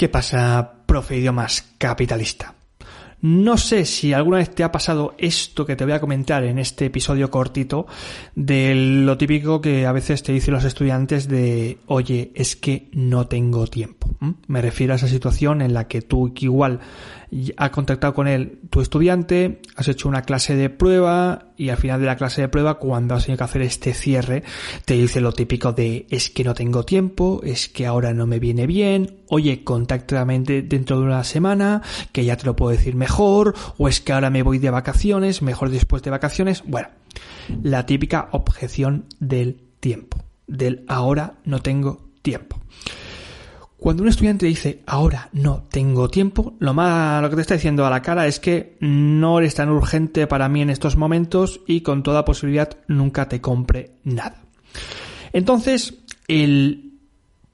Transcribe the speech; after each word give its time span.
¿Qué 0.00 0.08
pasa, 0.08 0.76
profe 0.86 1.18
idiomas 1.18 1.74
capitalista? 1.76 2.54
No 3.20 3.58
sé 3.58 3.84
si 3.84 4.14
alguna 4.14 4.38
vez 4.38 4.48
te 4.48 4.64
ha 4.64 4.72
pasado 4.72 5.14
esto 5.18 5.66
que 5.66 5.76
te 5.76 5.84
voy 5.84 5.92
a 5.92 6.00
comentar 6.00 6.42
en 6.42 6.58
este 6.58 6.86
episodio 6.86 7.30
cortito 7.30 7.86
de 8.34 8.74
lo 8.74 9.18
típico 9.18 9.60
que 9.60 9.84
a 9.84 9.92
veces 9.92 10.22
te 10.22 10.32
dicen 10.32 10.54
los 10.54 10.64
estudiantes 10.64 11.28
de, 11.28 11.80
oye, 11.84 12.32
es 12.34 12.56
que 12.56 12.88
no 12.92 13.26
tengo 13.26 13.66
tiempo. 13.66 14.08
Me 14.46 14.62
refiero 14.62 14.94
a 14.94 14.96
esa 14.96 15.06
situación 15.06 15.60
en 15.60 15.74
la 15.74 15.86
que 15.86 16.00
tú 16.00 16.32
igual 16.34 16.80
has 17.58 17.70
contactado 17.70 18.14
con 18.14 18.26
él 18.26 18.58
tu 18.70 18.80
estudiante, 18.80 19.60
has 19.76 19.86
hecho 19.88 20.08
una 20.08 20.22
clase 20.22 20.56
de 20.56 20.70
prueba 20.70 21.49
y 21.60 21.68
al 21.68 21.76
final 21.76 22.00
de 22.00 22.06
la 22.06 22.16
clase 22.16 22.40
de 22.40 22.48
prueba, 22.48 22.78
cuando 22.78 23.14
has 23.14 23.26
tenido 23.26 23.36
que 23.36 23.44
hacer 23.44 23.60
este 23.60 23.92
cierre, 23.92 24.42
te 24.86 24.94
dice 24.94 25.20
lo 25.20 25.32
típico 25.32 25.72
de 25.72 26.06
es 26.08 26.30
que 26.30 26.42
no 26.42 26.54
tengo 26.54 26.84
tiempo, 26.84 27.42
es 27.44 27.68
que 27.68 27.86
ahora 27.86 28.14
no 28.14 28.26
me 28.26 28.38
viene 28.38 28.66
bien, 28.66 29.18
oye, 29.28 29.62
contáctame 29.62 30.40
dentro 30.40 30.98
de 30.98 31.04
una 31.04 31.22
semana, 31.22 31.82
que 32.12 32.24
ya 32.24 32.38
te 32.38 32.46
lo 32.46 32.56
puedo 32.56 32.72
decir 32.72 32.94
mejor, 32.94 33.54
o 33.76 33.88
es 33.88 34.00
que 34.00 34.12
ahora 34.14 34.30
me 34.30 34.42
voy 34.42 34.58
de 34.58 34.70
vacaciones, 34.70 35.42
mejor 35.42 35.68
después 35.68 36.02
de 36.02 36.08
vacaciones. 36.08 36.62
Bueno, 36.66 36.88
la 37.62 37.84
típica 37.84 38.30
objeción 38.32 39.04
del 39.18 39.60
tiempo, 39.80 40.24
del 40.46 40.84
ahora 40.88 41.34
no 41.44 41.60
tengo 41.60 42.08
tiempo. 42.22 42.59
Cuando 43.80 44.02
un 44.02 44.10
estudiante 44.10 44.44
dice 44.44 44.82
ahora 44.84 45.30
no 45.32 45.64
tengo 45.70 46.10
tiempo, 46.10 46.54
lo 46.58 46.74
más 46.74 47.22
lo 47.22 47.30
que 47.30 47.36
te 47.36 47.42
está 47.42 47.54
diciendo 47.54 47.86
a 47.86 47.90
la 47.90 48.02
cara 48.02 48.26
es 48.26 48.38
que 48.38 48.76
no 48.80 49.38
eres 49.38 49.54
tan 49.54 49.70
urgente 49.70 50.26
para 50.26 50.50
mí 50.50 50.60
en 50.60 50.68
estos 50.68 50.98
momentos 50.98 51.62
y 51.66 51.80
con 51.80 52.02
toda 52.02 52.26
posibilidad 52.26 52.76
nunca 52.88 53.26
te 53.26 53.40
compre 53.40 53.92
nada. 54.04 54.42
Entonces, 55.32 55.94
el 56.28 56.98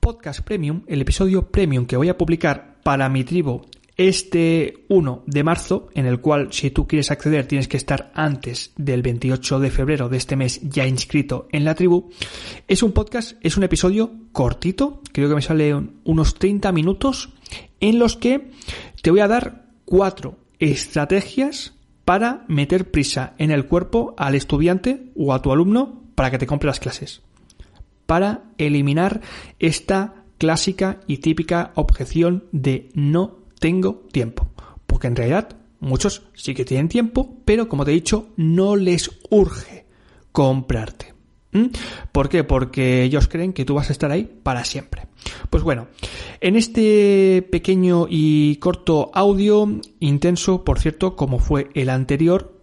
podcast 0.00 0.40
premium, 0.40 0.82
el 0.88 1.00
episodio 1.00 1.48
premium 1.48 1.86
que 1.86 1.96
voy 1.96 2.08
a 2.08 2.18
publicar 2.18 2.76
para 2.82 3.08
mi 3.08 3.22
tribu 3.22 3.62
este 3.96 4.84
1 4.88 5.22
de 5.26 5.44
marzo, 5.44 5.88
en 5.94 6.06
el 6.06 6.20
cual 6.20 6.52
si 6.52 6.70
tú 6.70 6.86
quieres 6.86 7.10
acceder 7.10 7.46
tienes 7.46 7.68
que 7.68 7.78
estar 7.78 8.12
antes 8.14 8.72
del 8.76 9.02
28 9.02 9.58
de 9.58 9.70
febrero 9.70 10.08
de 10.08 10.18
este 10.18 10.36
mes 10.36 10.60
ya 10.62 10.86
inscrito 10.86 11.48
en 11.50 11.64
la 11.64 11.74
tribu, 11.74 12.10
es 12.68 12.82
un 12.82 12.92
podcast, 12.92 13.38
es 13.40 13.56
un 13.56 13.64
episodio 13.64 14.12
cortito, 14.32 15.00
creo 15.12 15.28
que 15.28 15.34
me 15.34 15.42
sale 15.42 15.74
unos 16.04 16.34
30 16.34 16.72
minutos, 16.72 17.30
en 17.80 17.98
los 17.98 18.16
que 18.16 18.50
te 19.02 19.10
voy 19.10 19.20
a 19.20 19.28
dar 19.28 19.66
cuatro 19.84 20.38
estrategias 20.58 21.74
para 22.04 22.44
meter 22.48 22.90
prisa 22.90 23.34
en 23.38 23.50
el 23.50 23.66
cuerpo 23.66 24.14
al 24.16 24.34
estudiante 24.34 25.10
o 25.16 25.32
a 25.32 25.42
tu 25.42 25.52
alumno 25.52 26.02
para 26.14 26.30
que 26.30 26.38
te 26.38 26.46
compre 26.46 26.68
las 26.68 26.80
clases. 26.80 27.22
Para 28.06 28.44
eliminar 28.58 29.20
esta 29.58 30.24
clásica 30.38 31.00
y 31.06 31.18
típica 31.18 31.72
objeción 31.74 32.44
de 32.52 32.90
no 32.94 33.45
tengo 33.58 34.06
tiempo. 34.12 34.48
Porque 34.86 35.06
en 35.06 35.16
realidad 35.16 35.56
muchos 35.80 36.22
sí 36.34 36.54
que 36.54 36.64
tienen 36.64 36.88
tiempo, 36.88 37.36
pero 37.44 37.68
como 37.68 37.84
te 37.84 37.90
he 37.90 37.94
dicho, 37.94 38.28
no 38.36 38.76
les 38.76 39.10
urge 39.30 39.86
comprarte. 40.32 41.14
¿Mm? 41.52 41.66
¿Por 42.12 42.28
qué? 42.28 42.44
Porque 42.44 43.02
ellos 43.02 43.28
creen 43.28 43.52
que 43.52 43.64
tú 43.64 43.74
vas 43.74 43.88
a 43.88 43.92
estar 43.92 44.10
ahí 44.10 44.28
para 44.42 44.64
siempre. 44.64 45.06
Pues 45.50 45.62
bueno, 45.62 45.88
en 46.40 46.56
este 46.56 47.46
pequeño 47.50 48.06
y 48.08 48.56
corto 48.56 49.10
audio, 49.14 49.80
intenso, 50.00 50.64
por 50.64 50.78
cierto, 50.78 51.16
como 51.16 51.38
fue 51.38 51.68
el 51.74 51.88
anterior 51.88 52.60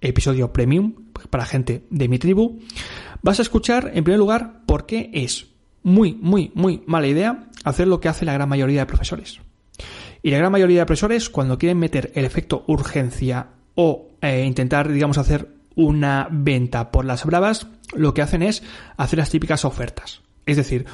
episodio 0.00 0.52
premium 0.52 0.94
para 1.30 1.46
gente 1.46 1.82
de 1.90 2.08
mi 2.08 2.18
tribu, 2.18 2.60
vas 3.22 3.38
a 3.38 3.42
escuchar 3.42 3.90
en 3.94 4.04
primer 4.04 4.18
lugar 4.18 4.62
por 4.66 4.86
qué 4.86 5.10
es 5.12 5.46
muy, 5.82 6.14
muy, 6.14 6.52
muy 6.54 6.82
mala 6.86 7.06
idea 7.06 7.48
hacer 7.64 7.88
lo 7.88 8.00
que 8.00 8.08
hace 8.08 8.24
la 8.24 8.32
gran 8.32 8.48
mayoría 8.48 8.80
de 8.80 8.86
profesores. 8.86 9.40
Y 10.26 10.30
la 10.30 10.38
gran 10.38 10.50
mayoría 10.50 10.80
de 10.80 10.86
profesores, 10.86 11.30
cuando 11.30 11.56
quieren 11.56 11.78
meter 11.78 12.10
el 12.16 12.24
efecto 12.24 12.64
urgencia 12.66 13.50
o 13.76 14.08
eh, 14.20 14.44
intentar, 14.44 14.90
digamos, 14.90 15.18
hacer 15.18 15.54
una 15.76 16.26
venta 16.32 16.90
por 16.90 17.04
las 17.04 17.24
bravas, 17.24 17.68
lo 17.94 18.12
que 18.12 18.22
hacen 18.22 18.42
es 18.42 18.64
hacer 18.96 19.20
las 19.20 19.30
típicas 19.30 19.64
ofertas. 19.64 20.22
Es 20.44 20.56
decir, 20.56 20.84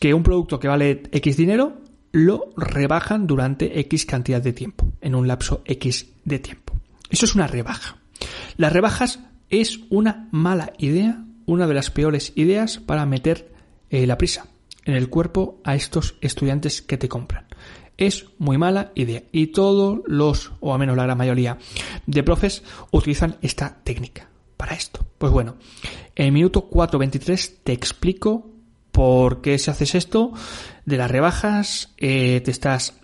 que 0.00 0.14
un 0.14 0.24
producto 0.24 0.58
que 0.58 0.66
vale 0.66 1.04
X 1.12 1.36
dinero 1.36 1.80
lo 2.10 2.50
rebajan 2.56 3.28
durante 3.28 3.78
X 3.78 4.04
cantidad 4.04 4.42
de 4.42 4.52
tiempo, 4.52 4.92
en 5.00 5.14
un 5.14 5.28
lapso 5.28 5.62
X 5.64 6.08
de 6.24 6.40
tiempo. 6.40 6.74
Eso 7.08 7.24
es 7.24 7.36
una 7.36 7.46
rebaja. 7.46 7.98
Las 8.56 8.72
rebajas 8.72 9.20
es 9.48 9.78
una 9.90 10.28
mala 10.32 10.72
idea, 10.78 11.24
una 11.44 11.68
de 11.68 11.74
las 11.74 11.92
peores 11.92 12.32
ideas 12.34 12.78
para 12.78 13.06
meter 13.06 13.52
eh, 13.90 14.08
la 14.08 14.18
prisa 14.18 14.48
en 14.84 14.94
el 14.94 15.08
cuerpo 15.08 15.60
a 15.62 15.76
estos 15.76 16.16
estudiantes 16.20 16.82
que 16.82 16.96
te 16.96 17.08
compran 17.08 17.46
es 17.98 18.26
muy 18.38 18.58
mala 18.58 18.92
idea. 18.94 19.22
Y 19.32 19.48
todos 19.48 20.00
los, 20.06 20.52
o 20.60 20.72
al 20.72 20.78
menos 20.78 20.96
la 20.96 21.04
gran 21.04 21.18
mayoría 21.18 21.58
de 22.06 22.22
profes, 22.22 22.62
utilizan 22.90 23.36
esta 23.42 23.78
técnica 23.82 24.28
para 24.56 24.74
esto. 24.74 25.04
Pues 25.18 25.32
bueno, 25.32 25.56
en 26.14 26.34
minuto 26.34 26.68
4.23 26.70 27.56
te 27.64 27.72
explico 27.72 28.50
por 28.92 29.42
qué 29.42 29.58
si 29.58 29.70
haces 29.70 29.94
esto 29.94 30.32
de 30.84 30.96
las 30.96 31.10
rebajas, 31.10 31.92
eh, 31.98 32.40
te 32.44 32.50
estás 32.50 32.94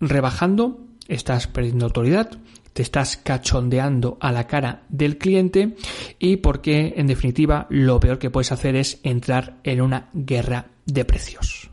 rebajando, 0.00 0.80
estás 1.08 1.46
perdiendo 1.46 1.86
autoridad, 1.86 2.30
te 2.72 2.82
estás 2.82 3.16
cachondeando 3.16 4.16
a 4.20 4.32
la 4.32 4.46
cara 4.46 4.82
del 4.88 5.18
cliente 5.18 5.76
y 6.18 6.36
por 6.36 6.60
qué, 6.60 6.94
en 6.96 7.06
definitiva, 7.08 7.66
lo 7.68 7.98
peor 7.98 8.18
que 8.18 8.30
puedes 8.30 8.52
hacer 8.52 8.76
es 8.76 9.00
entrar 9.02 9.58
en 9.64 9.80
una 9.80 10.08
guerra 10.12 10.68
de 10.86 11.04
precios. 11.04 11.70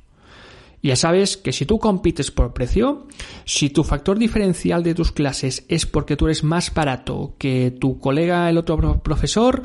Ya 0.87 0.95
sabes 0.95 1.35
que 1.35 1.51
si 1.51 1.65
tú 1.65 1.79
compites 1.79 2.31
por 2.31 2.53
precio, 2.53 3.07
si 3.43 3.69
tu 3.69 3.83
factor 3.83 4.17
diferencial 4.17 4.83
de 4.83 4.95
tus 4.95 5.11
clases 5.11 5.65
es 5.67 5.85
porque 5.85 6.15
tú 6.15 6.27
eres 6.27 6.45
más 6.45 6.73
barato 6.73 7.35
que 7.37 7.71
tu 7.77 7.99
colega, 7.99 8.49
el 8.49 8.57
otro 8.57 9.03
profesor, 9.03 9.63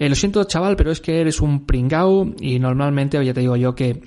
eh, 0.00 0.08
lo 0.08 0.16
siento 0.16 0.42
chaval, 0.42 0.74
pero 0.74 0.90
es 0.90 1.00
que 1.00 1.20
eres 1.20 1.40
un 1.40 1.66
pringao 1.66 2.34
y 2.40 2.58
normalmente 2.58 3.24
ya 3.24 3.32
te 3.32 3.42
digo 3.42 3.54
yo 3.54 3.76
que 3.76 4.02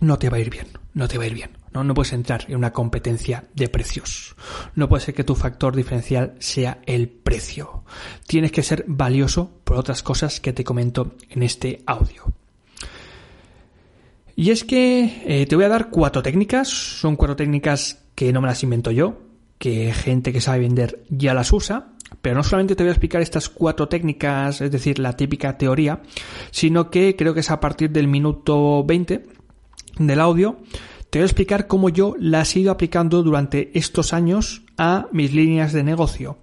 no 0.00 0.18
te 0.18 0.30
va 0.30 0.38
a 0.38 0.40
ir 0.40 0.48
bien, 0.48 0.68
no 0.94 1.08
te 1.08 1.18
va 1.18 1.24
a 1.24 1.26
ir 1.26 1.34
bien. 1.34 1.50
¿no? 1.74 1.84
no 1.84 1.92
puedes 1.92 2.14
entrar 2.14 2.46
en 2.48 2.56
una 2.56 2.72
competencia 2.72 3.44
de 3.52 3.68
precios. 3.68 4.34
No 4.74 4.88
puede 4.88 5.04
ser 5.04 5.14
que 5.14 5.24
tu 5.24 5.34
factor 5.34 5.76
diferencial 5.76 6.36
sea 6.38 6.80
el 6.86 7.10
precio. 7.10 7.84
Tienes 8.26 8.50
que 8.50 8.62
ser 8.62 8.86
valioso 8.88 9.60
por 9.62 9.76
otras 9.76 10.02
cosas 10.02 10.40
que 10.40 10.54
te 10.54 10.64
comento 10.64 11.16
en 11.28 11.42
este 11.42 11.82
audio. 11.84 12.32
Y 14.38 14.52
es 14.52 14.62
que 14.62 15.24
eh, 15.26 15.46
te 15.46 15.56
voy 15.56 15.64
a 15.64 15.68
dar 15.68 15.90
cuatro 15.90 16.22
técnicas, 16.22 16.68
son 16.68 17.16
cuatro 17.16 17.34
técnicas 17.34 18.04
que 18.14 18.32
no 18.32 18.40
me 18.40 18.46
las 18.46 18.62
invento 18.62 18.92
yo, 18.92 19.18
que 19.58 19.92
gente 19.92 20.32
que 20.32 20.40
sabe 20.40 20.60
vender 20.60 21.02
ya 21.08 21.34
las 21.34 21.52
usa, 21.52 21.88
pero 22.22 22.36
no 22.36 22.44
solamente 22.44 22.76
te 22.76 22.84
voy 22.84 22.90
a 22.90 22.92
explicar 22.92 23.20
estas 23.20 23.48
cuatro 23.48 23.88
técnicas, 23.88 24.60
es 24.60 24.70
decir, 24.70 25.00
la 25.00 25.16
típica 25.16 25.58
teoría, 25.58 26.02
sino 26.52 26.88
que 26.88 27.16
creo 27.16 27.34
que 27.34 27.40
es 27.40 27.50
a 27.50 27.58
partir 27.58 27.90
del 27.90 28.06
minuto 28.06 28.84
20 28.84 29.26
del 29.98 30.20
audio, 30.20 30.60
te 31.10 31.18
voy 31.18 31.24
a 31.24 31.26
explicar 31.26 31.66
cómo 31.66 31.88
yo 31.88 32.14
las 32.20 32.54
he 32.54 32.60
ido 32.60 32.70
aplicando 32.70 33.24
durante 33.24 33.76
estos 33.76 34.12
años 34.12 34.62
a 34.76 35.08
mis 35.10 35.34
líneas 35.34 35.72
de 35.72 35.82
negocio, 35.82 36.38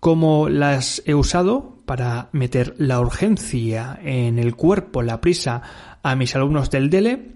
cómo 0.00 0.48
las 0.48 1.04
he 1.06 1.14
usado 1.14 1.77
para 1.88 2.28
meter 2.32 2.74
la 2.76 3.00
urgencia 3.00 3.98
en 4.04 4.38
el 4.38 4.54
cuerpo, 4.54 5.00
la 5.00 5.22
prisa 5.22 5.62
a 6.02 6.14
mis 6.16 6.36
alumnos 6.36 6.70
del 6.70 6.90
DELE, 6.90 7.32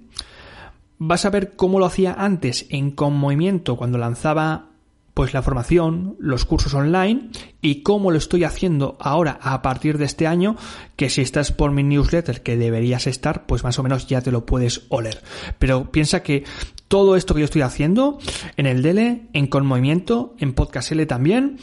vas 0.99 1.25
a 1.25 1.31
ver 1.31 1.56
cómo 1.56 1.78
lo 1.78 1.87
hacía 1.87 2.12
antes 2.12 2.66
en 2.69 2.90
Con 2.90 3.14
Movimiento 3.14 3.78
cuando 3.78 3.96
lanzaba 3.96 4.66
pues 5.14 5.32
la 5.32 5.40
formación, 5.40 6.16
los 6.19 6.44
cursos 6.44 6.75
online 6.75 7.31
y 7.62 7.82
cómo 7.82 8.10
lo 8.10 8.19
estoy 8.19 8.44
haciendo 8.44 8.99
ahora 9.00 9.38
a 9.40 9.62
partir 9.62 9.96
de 9.96 10.04
este 10.04 10.26
año, 10.26 10.56
que 10.96 11.08
si 11.08 11.22
estás 11.22 11.50
por 11.50 11.70
mi 11.70 11.82
newsletter 11.82 12.43
que 12.43 12.58
deberías 12.58 13.06
estar, 13.06 13.46
pues 13.46 13.64
más 13.64 13.78
o 13.78 13.82
menos 13.82 14.06
ya 14.06 14.20
te 14.20 14.32
lo 14.32 14.44
puedes 14.44 14.82
oler. 14.90 15.22
Pero 15.58 15.90
piensa 15.90 16.22
que 16.22 16.44
todo 16.88 17.16
esto 17.16 17.32
que 17.32 17.40
yo 17.40 17.46
estoy 17.46 17.62
haciendo 17.62 18.19
en 18.58 18.66
el 18.66 18.82
DELE, 18.82 19.28
en 19.32 19.46
Con 19.46 19.64
Movimiento, 19.64 20.34
en 20.38 20.52
Podcast 20.52 20.93
L 20.93 21.06
también, 21.06 21.56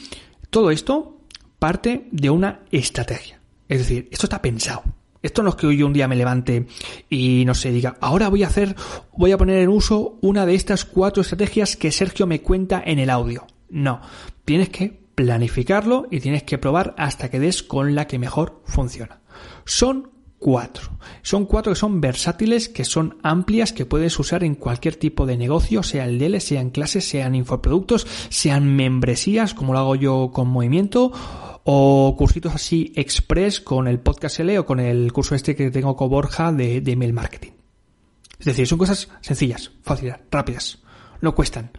todo 0.49 0.71
esto 0.71 1.18
parte 1.59 2.07
de 2.11 2.29
una 2.29 2.61
estrategia. 2.71 3.39
Es 3.67 3.79
decir, 3.79 4.07
esto 4.11 4.25
está 4.25 4.41
pensado. 4.41 4.83
Esto 5.21 5.43
no 5.43 5.49
es 5.49 5.55
que 5.55 5.75
yo 5.75 5.85
un 5.85 5.93
día 5.93 6.07
me 6.07 6.15
levante 6.15 6.65
y 7.09 7.43
no 7.45 7.53
sé, 7.53 7.71
diga, 7.71 7.97
ahora 7.99 8.29
voy 8.29 8.43
a 8.43 8.47
hacer, 8.47 8.75
voy 9.17 9.33
a 9.33 9.37
poner 9.37 9.57
en 9.57 9.69
uso 9.69 10.17
una 10.21 10.45
de 10.45 10.55
estas 10.55 10.85
cuatro 10.85 11.21
estrategias 11.21 11.75
que 11.75 11.91
Sergio 11.91 12.25
me 12.25 12.41
cuenta 12.41 12.81
en 12.85 12.99
el 12.99 13.09
audio. 13.09 13.45
No, 13.69 14.01
tienes 14.45 14.69
que 14.69 14.97
planificarlo 15.15 16.07
y 16.09 16.21
tienes 16.21 16.43
que 16.43 16.57
probar 16.57 16.95
hasta 16.97 17.29
que 17.29 17.39
des 17.39 17.63
con 17.63 17.95
la 17.95 18.07
que 18.07 18.17
mejor 18.17 18.61
funciona. 18.63 19.19
Son 19.65 20.09
cuatro. 20.39 20.97
Son 21.21 21.45
cuatro 21.45 21.73
que 21.73 21.79
son 21.79 21.99
versátiles, 21.99 22.69
que 22.69 22.85
son 22.85 23.17
amplias, 23.21 23.73
que 23.73 23.85
puedes 23.85 24.17
usar 24.17 24.45
en 24.45 24.55
cualquier 24.55 24.95
tipo 24.95 25.25
de 25.25 25.35
negocio, 25.35 25.83
sea 25.83 26.05
el 26.05 26.17
DL, 26.17 26.39
sean 26.39 26.69
clases, 26.69 27.07
sean 27.07 27.35
infoproductos, 27.35 28.07
sean 28.29 28.73
membresías, 28.75 29.53
como 29.53 29.73
lo 29.73 29.79
hago 29.79 29.95
yo 29.95 30.31
con 30.33 30.47
movimiento, 30.47 31.11
o 31.63 32.15
cursitos 32.17 32.55
así 32.55 32.91
express 32.95 33.59
con 33.59 33.87
el 33.87 33.99
podcast 33.99 34.39
L 34.39 34.59
o 34.59 34.65
con 34.65 34.79
el 34.79 35.11
curso 35.11 35.35
este 35.35 35.55
que 35.55 35.71
tengo 35.71 35.95
con 35.95 36.09
Borja 36.09 36.51
de, 36.51 36.81
de 36.81 36.91
email 36.91 37.13
marketing. 37.13 37.51
Es 38.39 38.45
decir, 38.45 38.67
son 38.67 38.77
cosas 38.77 39.09
sencillas, 39.21 39.71
fáciles, 39.83 40.15
rápidas, 40.31 40.79
no 41.21 41.35
cuestan. 41.35 41.71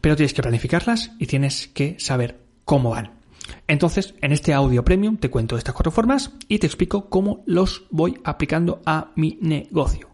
Pero 0.00 0.16
tienes 0.16 0.34
que 0.34 0.42
planificarlas 0.42 1.12
y 1.18 1.26
tienes 1.26 1.68
que 1.68 1.96
saber 1.98 2.40
cómo 2.64 2.90
van. 2.90 3.18
Entonces, 3.66 4.14
en 4.20 4.32
este 4.32 4.52
audio 4.52 4.84
premium 4.84 5.16
te 5.16 5.30
cuento 5.30 5.56
estas 5.56 5.74
cuatro 5.74 5.90
formas 5.90 6.32
y 6.48 6.58
te 6.58 6.66
explico 6.66 7.08
cómo 7.08 7.42
los 7.46 7.84
voy 7.90 8.20
aplicando 8.24 8.82
a 8.84 9.12
mi 9.16 9.38
negocio. 9.40 10.10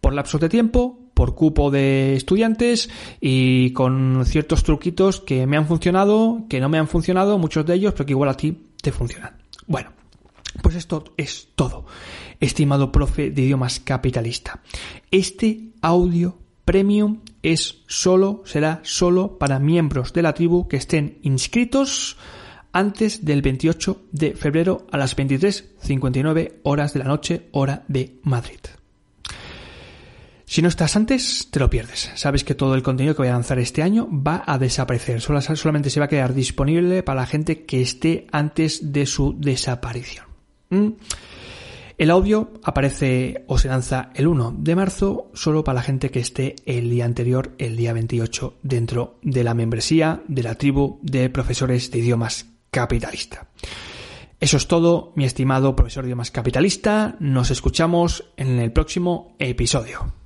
Por 0.00 0.12
lapsos 0.12 0.40
de 0.40 0.48
tiempo, 0.48 1.03
por 1.14 1.34
cupo 1.34 1.70
de 1.70 2.16
estudiantes 2.16 2.90
y 3.20 3.72
con 3.72 4.24
ciertos 4.26 4.64
truquitos 4.64 5.20
que 5.20 5.46
me 5.46 5.56
han 5.56 5.66
funcionado, 5.66 6.44
que 6.48 6.60
no 6.60 6.68
me 6.68 6.78
han 6.78 6.88
funcionado, 6.88 7.38
muchos 7.38 7.64
de 7.64 7.74
ellos, 7.74 7.94
pero 7.94 8.06
que 8.06 8.12
igual 8.12 8.30
a 8.30 8.36
ti 8.36 8.56
te 8.82 8.92
funcionan. 8.92 9.36
Bueno, 9.66 9.92
pues 10.62 10.74
esto 10.74 11.04
es 11.16 11.48
todo, 11.54 11.86
estimado 12.40 12.92
profe 12.92 13.30
de 13.30 13.42
idiomas 13.42 13.80
capitalista. 13.80 14.60
Este 15.10 15.70
audio 15.80 16.38
premium 16.64 17.20
es 17.42 17.82
solo, 17.86 18.42
será 18.44 18.80
solo 18.82 19.38
para 19.38 19.58
miembros 19.58 20.12
de 20.12 20.22
la 20.22 20.34
tribu 20.34 20.68
que 20.68 20.76
estén 20.76 21.18
inscritos 21.22 22.16
antes 22.72 23.24
del 23.24 23.42
28 23.42 24.02
de 24.10 24.34
febrero 24.34 24.86
a 24.90 24.98
las 24.98 25.16
23.59 25.16 26.60
horas 26.64 26.92
de 26.92 26.98
la 26.98 27.04
noche, 27.04 27.48
hora 27.52 27.84
de 27.88 28.18
Madrid. 28.22 28.58
Si 30.54 30.62
no 30.62 30.68
estás 30.68 30.94
antes, 30.94 31.48
te 31.50 31.58
lo 31.58 31.68
pierdes. 31.68 32.12
Sabes 32.14 32.44
que 32.44 32.54
todo 32.54 32.76
el 32.76 32.84
contenido 32.84 33.16
que 33.16 33.22
voy 33.22 33.28
a 33.28 33.32
lanzar 33.32 33.58
este 33.58 33.82
año 33.82 34.08
va 34.08 34.44
a 34.46 34.56
desaparecer. 34.56 35.20
Solamente 35.20 35.90
se 35.90 35.98
va 35.98 36.06
a 36.06 36.08
quedar 36.08 36.32
disponible 36.32 37.02
para 37.02 37.22
la 37.22 37.26
gente 37.26 37.64
que 37.64 37.82
esté 37.82 38.28
antes 38.30 38.92
de 38.92 39.04
su 39.04 39.34
desaparición. 39.36 40.26
¿Mm? 40.70 40.90
El 41.98 42.08
audio 42.12 42.52
aparece 42.62 43.42
o 43.48 43.58
se 43.58 43.66
lanza 43.66 44.12
el 44.14 44.28
1 44.28 44.54
de 44.56 44.76
marzo 44.76 45.32
solo 45.34 45.64
para 45.64 45.80
la 45.80 45.82
gente 45.82 46.12
que 46.12 46.20
esté 46.20 46.54
el 46.66 46.88
día 46.88 47.04
anterior, 47.04 47.56
el 47.58 47.76
día 47.76 47.92
28, 47.92 48.58
dentro 48.62 49.18
de 49.22 49.42
la 49.42 49.54
membresía 49.54 50.22
de 50.28 50.44
la 50.44 50.54
tribu 50.54 51.00
de 51.02 51.30
profesores 51.30 51.90
de 51.90 51.98
idiomas 51.98 52.46
capitalista. 52.70 53.48
Eso 54.38 54.56
es 54.56 54.68
todo, 54.68 55.12
mi 55.16 55.24
estimado 55.24 55.74
profesor 55.74 56.04
de 56.04 56.10
idiomas 56.10 56.30
capitalista. 56.30 57.16
Nos 57.18 57.50
escuchamos 57.50 58.30
en 58.36 58.60
el 58.60 58.70
próximo 58.70 59.34
episodio. 59.40 60.23